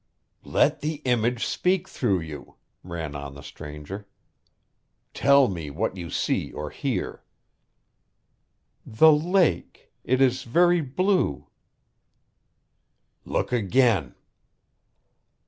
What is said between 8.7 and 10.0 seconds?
"The lake